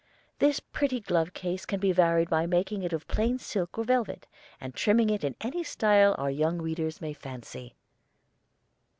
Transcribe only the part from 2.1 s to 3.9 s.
by making it of plain silk or